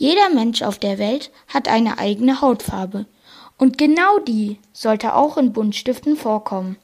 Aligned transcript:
Jeder 0.00 0.30
Mensch 0.30 0.62
auf 0.62 0.78
der 0.78 0.98
Welt 0.98 1.30
hat 1.46 1.68
eine 1.68 1.98
eigene 1.98 2.40
Hautfarbe. 2.40 3.04
Und 3.58 3.76
genau 3.76 4.18
die 4.20 4.58
sollte 4.72 5.14
auch 5.14 5.36
in 5.36 5.52
Buntstiften 5.52 6.16
vorkommen. 6.16 6.78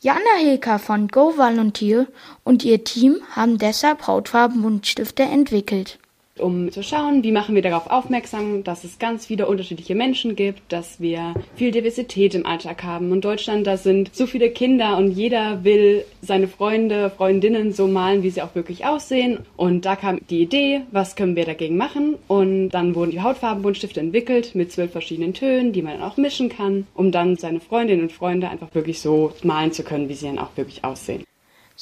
Jana 0.00 0.36
Hilker 0.38 0.78
von 0.78 1.08
Go 1.08 1.38
Volunteer 1.38 2.06
und 2.44 2.62
ihr 2.62 2.84
Team 2.84 3.22
haben 3.30 3.56
deshalb 3.56 4.06
Hautfarbenbuntstifte 4.06 5.22
entwickelt 5.22 5.98
um 6.40 6.70
zu 6.72 6.82
schauen, 6.82 7.22
wie 7.22 7.32
machen 7.32 7.54
wir 7.54 7.62
darauf 7.62 7.90
aufmerksam, 7.90 8.64
dass 8.64 8.84
es 8.84 8.98
ganz 8.98 9.26
viele 9.26 9.46
unterschiedliche 9.46 9.94
Menschen 9.94 10.36
gibt, 10.36 10.72
dass 10.72 11.00
wir 11.00 11.34
viel 11.56 11.70
Diversität 11.70 12.34
im 12.34 12.46
Alltag 12.46 12.82
haben. 12.82 13.12
Und 13.12 13.24
Deutschland, 13.24 13.66
da 13.66 13.76
sind 13.76 14.14
so 14.14 14.26
viele 14.26 14.50
Kinder 14.50 14.96
und 14.96 15.12
jeder 15.12 15.64
will 15.64 16.04
seine 16.22 16.48
Freunde, 16.48 17.10
Freundinnen 17.10 17.72
so 17.72 17.86
malen, 17.86 18.22
wie 18.22 18.30
sie 18.30 18.42
auch 18.42 18.54
wirklich 18.54 18.86
aussehen. 18.86 19.40
Und 19.56 19.84
da 19.84 19.96
kam 19.96 20.18
die 20.28 20.42
Idee, 20.42 20.82
was 20.90 21.16
können 21.16 21.36
wir 21.36 21.44
dagegen 21.44 21.76
machen? 21.76 22.16
Und 22.28 22.70
dann 22.70 22.94
wurden 22.94 23.10
die 23.10 23.22
Hautfarbenbuntstifte 23.22 24.00
entwickelt 24.00 24.54
mit 24.54 24.72
zwölf 24.72 24.92
verschiedenen 24.92 25.34
Tönen, 25.34 25.72
die 25.72 25.82
man 25.82 25.94
dann 25.94 26.02
auch 26.02 26.16
mischen 26.16 26.48
kann, 26.48 26.86
um 26.94 27.12
dann 27.12 27.36
seine 27.36 27.60
Freundinnen 27.60 28.02
und 28.02 28.12
Freunde 28.12 28.48
einfach 28.48 28.74
wirklich 28.74 29.00
so 29.00 29.32
malen 29.42 29.72
zu 29.72 29.82
können, 29.82 30.08
wie 30.08 30.14
sie 30.14 30.26
dann 30.26 30.38
auch 30.38 30.56
wirklich 30.56 30.84
aussehen. 30.84 31.24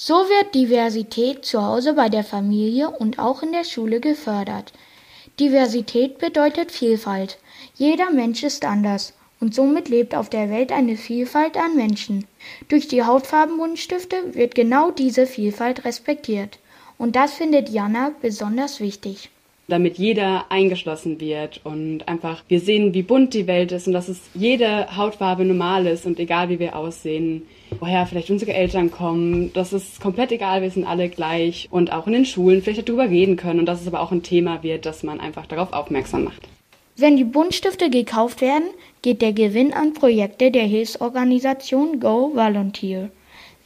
So 0.00 0.14
wird 0.14 0.54
Diversität 0.54 1.44
zu 1.44 1.60
Hause 1.60 1.94
bei 1.94 2.08
der 2.08 2.22
Familie 2.22 2.88
und 2.88 3.18
auch 3.18 3.42
in 3.42 3.50
der 3.50 3.64
Schule 3.64 3.98
gefördert. 3.98 4.72
Diversität 5.40 6.18
bedeutet 6.18 6.70
Vielfalt. 6.70 7.40
Jeder 7.74 8.08
Mensch 8.12 8.44
ist 8.44 8.64
anders 8.64 9.12
und 9.40 9.56
somit 9.56 9.88
lebt 9.88 10.14
auf 10.14 10.30
der 10.30 10.50
Welt 10.50 10.70
eine 10.70 10.96
Vielfalt 10.96 11.56
an 11.56 11.74
Menschen. 11.74 12.28
Durch 12.68 12.86
die 12.86 13.02
Hautfarbenbuntstifte 13.02 14.36
wird 14.36 14.54
genau 14.54 14.92
diese 14.92 15.26
Vielfalt 15.26 15.84
respektiert. 15.84 16.60
Und 16.96 17.16
das 17.16 17.32
findet 17.32 17.68
Jana 17.68 18.12
besonders 18.22 18.78
wichtig 18.78 19.30
damit 19.68 19.98
jeder 19.98 20.46
eingeschlossen 20.50 21.20
wird 21.20 21.60
und 21.62 22.08
einfach 22.08 22.42
wir 22.48 22.58
sehen, 22.58 22.94
wie 22.94 23.02
bunt 23.02 23.34
die 23.34 23.46
Welt 23.46 23.70
ist 23.70 23.86
und 23.86 23.92
dass 23.92 24.08
es 24.08 24.18
jede 24.34 24.96
Hautfarbe 24.96 25.44
normal 25.44 25.86
ist 25.86 26.06
und 26.06 26.18
egal 26.18 26.48
wie 26.48 26.58
wir 26.58 26.74
aussehen, 26.74 27.42
woher 27.78 28.06
vielleicht 28.06 28.30
unsere 28.30 28.54
Eltern 28.54 28.90
kommen, 28.90 29.52
das 29.52 29.74
ist 29.74 30.00
komplett 30.00 30.32
egal, 30.32 30.62
wir 30.62 30.70
sind 30.70 30.86
alle 30.86 31.10
gleich 31.10 31.68
und 31.70 31.92
auch 31.92 32.06
in 32.06 32.14
den 32.14 32.24
Schulen 32.24 32.62
vielleicht 32.62 32.88
darüber 32.88 33.10
reden 33.10 33.36
können 33.36 33.60
und 33.60 33.66
dass 33.66 33.82
es 33.82 33.86
aber 33.86 34.00
auch 34.00 34.10
ein 34.10 34.22
Thema 34.22 34.62
wird, 34.62 34.86
dass 34.86 35.02
man 35.02 35.20
einfach 35.20 35.46
darauf 35.46 35.74
aufmerksam 35.74 36.24
macht. 36.24 36.48
Wenn 36.96 37.16
die 37.16 37.24
Buntstifte 37.24 37.90
gekauft 37.90 38.40
werden, 38.40 38.70
geht 39.02 39.22
der 39.22 39.32
Gewinn 39.32 39.72
an 39.72 39.92
Projekte 39.92 40.50
der 40.50 40.64
Hilfsorganisation 40.64 42.00
Go 42.00 42.32
Volunteer. 42.34 43.10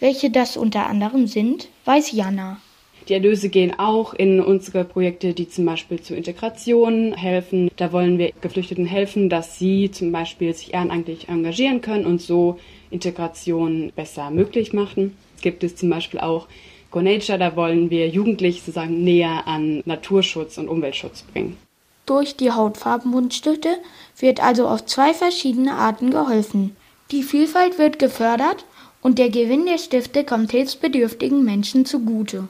Welche 0.00 0.30
das 0.30 0.56
unter 0.56 0.86
anderem 0.86 1.28
sind, 1.28 1.68
weiß 1.84 2.10
Jana. 2.12 2.60
Die 3.08 3.14
Erlöse 3.14 3.48
gehen 3.48 3.78
auch 3.78 4.14
in 4.14 4.40
unsere 4.40 4.84
Projekte, 4.84 5.34
die 5.34 5.48
zum 5.48 5.64
Beispiel 5.64 6.00
zur 6.00 6.16
Integration 6.16 7.14
helfen. 7.14 7.70
Da 7.76 7.92
wollen 7.92 8.18
wir 8.18 8.32
Geflüchteten 8.40 8.86
helfen, 8.86 9.28
dass 9.28 9.58
sie 9.58 9.90
zum 9.90 10.12
Beispiel 10.12 10.54
sich 10.54 10.72
ehrenamtlich 10.72 11.28
engagieren 11.28 11.80
können 11.80 12.06
und 12.06 12.20
so 12.20 12.58
Integration 12.90 13.92
besser 13.96 14.30
möglich 14.30 14.72
machen. 14.72 15.16
Gibt 15.40 15.64
es 15.64 15.74
zum 15.74 15.90
Beispiel 15.90 16.20
auch 16.20 16.46
Go 16.92 17.00
Nature, 17.00 17.38
da 17.38 17.56
wollen 17.56 17.90
wir 17.90 18.08
Jugendliche 18.08 18.60
sozusagen 18.60 19.02
näher 19.02 19.46
an 19.46 19.82
Naturschutz 19.86 20.58
und 20.58 20.68
Umweltschutz 20.68 21.22
bringen. 21.22 21.56
Durch 22.04 22.36
die 22.36 22.50
Hautfarbenbuntstifte 22.50 23.78
wird 24.18 24.42
also 24.42 24.68
auf 24.68 24.84
zwei 24.84 25.14
verschiedene 25.14 25.72
Arten 25.72 26.10
geholfen. 26.10 26.76
Die 27.10 27.22
Vielfalt 27.22 27.78
wird 27.78 27.98
gefördert 27.98 28.64
und 29.00 29.18
der 29.18 29.30
Gewinn 29.30 29.66
der 29.66 29.78
Stifte 29.78 30.24
kommt 30.24 30.50
hilfsbedürftigen 30.50 31.44
Menschen 31.44 31.86
zugute. 31.86 32.48